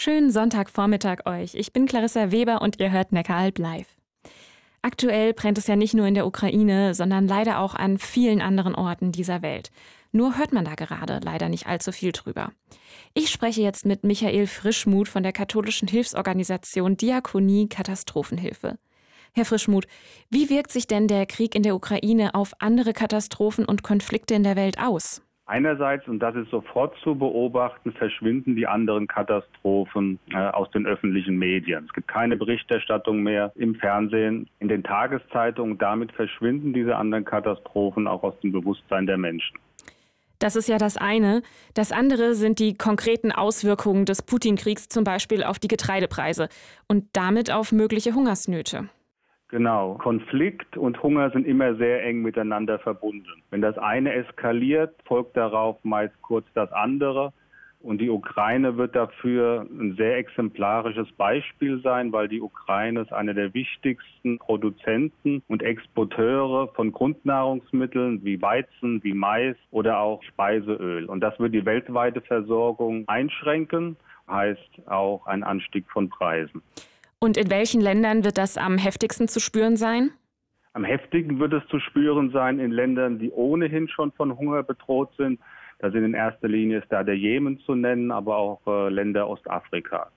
[0.00, 1.56] Schönen Sonntagvormittag euch.
[1.56, 3.96] Ich bin Clarissa Weber und ihr hört Neckaralb live.
[4.80, 8.76] Aktuell brennt es ja nicht nur in der Ukraine, sondern leider auch an vielen anderen
[8.76, 9.72] Orten dieser Welt.
[10.12, 12.52] Nur hört man da gerade leider nicht allzu viel drüber.
[13.12, 18.78] Ich spreche jetzt mit Michael Frischmuth von der katholischen Hilfsorganisation Diakonie Katastrophenhilfe.
[19.32, 19.88] Herr Frischmuth,
[20.30, 24.44] wie wirkt sich denn der Krieg in der Ukraine auf andere Katastrophen und Konflikte in
[24.44, 25.22] der Welt aus?
[25.50, 31.38] Einerseits, und das ist sofort zu beobachten, verschwinden die anderen Katastrophen äh, aus den öffentlichen
[31.38, 31.86] Medien.
[31.86, 35.78] Es gibt keine Berichterstattung mehr im Fernsehen, in den Tageszeitungen.
[35.78, 39.58] Damit verschwinden diese anderen Katastrophen auch aus dem Bewusstsein der Menschen.
[40.38, 41.40] Das ist ja das eine.
[41.72, 46.50] Das andere sind die konkreten Auswirkungen des Putin-Kriegs zum Beispiel auf die Getreidepreise
[46.88, 48.90] und damit auf mögliche Hungersnöte.
[49.48, 49.94] Genau.
[49.94, 53.42] Konflikt und Hunger sind immer sehr eng miteinander verbunden.
[53.50, 57.32] Wenn das eine eskaliert, folgt darauf meist kurz das andere.
[57.80, 63.34] Und die Ukraine wird dafür ein sehr exemplarisches Beispiel sein, weil die Ukraine ist einer
[63.34, 71.04] der wichtigsten Produzenten und Exporteure von Grundnahrungsmitteln wie Weizen, wie Mais oder auch Speiseöl.
[71.06, 73.96] Und das wird die weltweite Versorgung einschränken,
[74.28, 76.62] heißt auch ein Anstieg von Preisen.
[77.20, 80.10] Und in welchen Ländern wird das am heftigsten zu spüren sein?
[80.72, 85.10] Am heftigsten wird es zu spüren sein in Ländern, die ohnehin schon von Hunger bedroht
[85.16, 85.40] sind.
[85.80, 89.28] Da sind in erster Linie ist da der Jemen zu nennen, aber auch äh, Länder
[89.28, 90.08] Ostafrikas.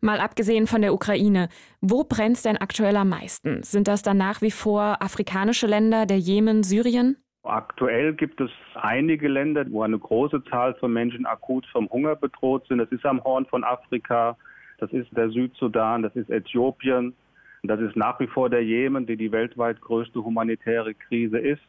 [0.00, 1.48] Mal abgesehen von der Ukraine,
[1.80, 3.62] wo brennt es denn aktuell am meisten?
[3.62, 7.16] Sind das dann nach wie vor afrikanische Länder, der Jemen, Syrien?
[7.42, 12.66] Aktuell gibt es einige Länder, wo eine große Zahl von Menschen akut vom Hunger bedroht
[12.68, 12.78] sind.
[12.78, 14.36] Das ist am Horn von Afrika,
[14.78, 17.14] das ist der Südsudan, das ist Äthiopien,
[17.62, 21.62] das ist nach wie vor der Jemen, die die weltweit größte humanitäre Krise ist.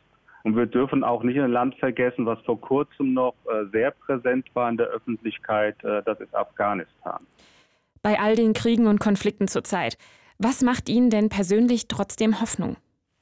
[0.43, 4.47] Und wir dürfen auch nicht ein Land vergessen, was vor kurzem noch äh, sehr präsent
[4.53, 7.19] war in der Öffentlichkeit, äh, das ist Afghanistan.
[8.01, 9.97] Bei all den Kriegen und Konflikten zurzeit,
[10.37, 12.77] was macht Ihnen denn persönlich trotzdem Hoffnung?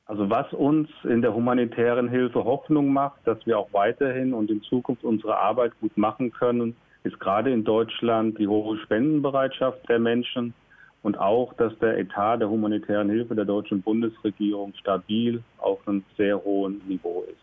[0.05, 4.61] Also was uns in der humanitären Hilfe Hoffnung macht, dass wir auch weiterhin und in
[4.61, 10.55] Zukunft unsere Arbeit gut machen können, ist gerade in Deutschland die hohe Spendenbereitschaft der Menschen
[11.03, 16.43] und auch, dass der Etat der humanitären Hilfe der deutschen Bundesregierung stabil auf einem sehr
[16.43, 17.37] hohen Niveau ist.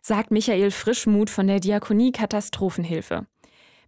[0.00, 3.26] Sagt Michael Frischmuth von der Diakonie Katastrophenhilfe.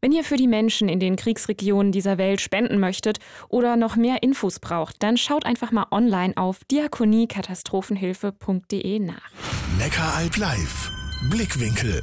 [0.03, 4.22] Wenn ihr für die Menschen in den Kriegsregionen dieser Welt spenden möchtet oder noch mehr
[4.22, 9.31] Infos braucht, dann schaut einfach mal online auf diakoniekatastrophenhilfe.de nach.
[9.78, 10.91] Neckaralb live.
[11.31, 12.03] Blickwinkel